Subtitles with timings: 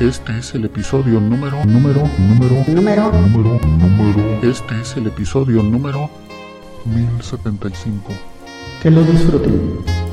[0.00, 4.40] Este es el episodio número, número, número, número, número, número.
[4.42, 6.10] Este es el episodio número
[6.84, 8.12] 1075.
[8.82, 10.03] Que lo disfruten.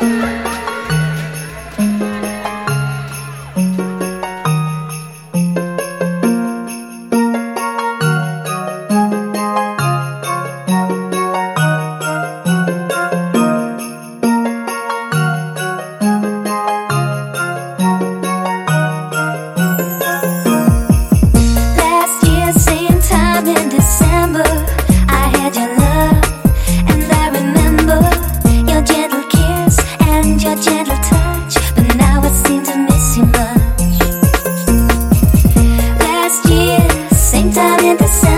[0.00, 0.47] 了。
[37.98, 38.37] the sun.